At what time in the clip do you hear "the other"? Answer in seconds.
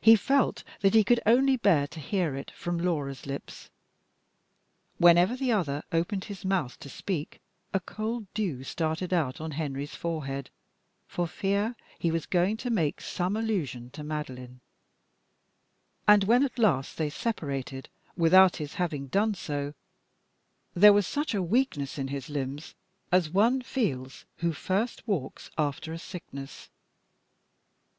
5.36-5.82